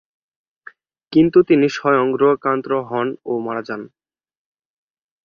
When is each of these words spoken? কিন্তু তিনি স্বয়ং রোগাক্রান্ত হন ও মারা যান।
কিন্তু 1.13 1.37
তিনি 1.49 1.67
স্বয়ং 1.69 2.07
রোগাক্রান্ত 2.21 2.65
হন 2.89 3.07
ও 3.25 3.33
মারা 3.45 3.63
যান। 3.67 3.81